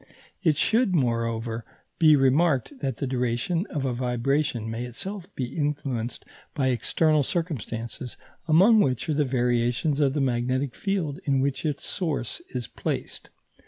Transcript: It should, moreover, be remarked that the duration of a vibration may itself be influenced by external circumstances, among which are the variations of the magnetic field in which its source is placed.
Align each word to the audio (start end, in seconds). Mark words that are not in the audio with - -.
It 0.41 0.57
should, 0.57 0.95
moreover, 0.95 1.63
be 1.99 2.15
remarked 2.15 2.73
that 2.81 2.97
the 2.97 3.05
duration 3.05 3.67
of 3.67 3.85
a 3.85 3.93
vibration 3.93 4.67
may 4.67 4.85
itself 4.85 5.27
be 5.35 5.55
influenced 5.55 6.25
by 6.55 6.69
external 6.69 7.21
circumstances, 7.21 8.17
among 8.47 8.79
which 8.79 9.07
are 9.09 9.13
the 9.13 9.25
variations 9.25 9.99
of 9.99 10.15
the 10.15 10.19
magnetic 10.19 10.73
field 10.73 11.19
in 11.25 11.39
which 11.39 11.67
its 11.67 11.85
source 11.85 12.41
is 12.49 12.65
placed. 12.67 13.29